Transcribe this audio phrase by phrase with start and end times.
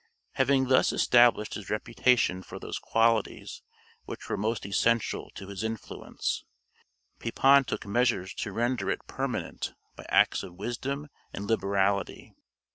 [0.31, 3.61] Having thus established his reputation for those qualities
[4.05, 6.43] which were most essential to his influence,
[7.19, 12.33] Pepin took measures to render it permanent by acts of wisdom and liberality.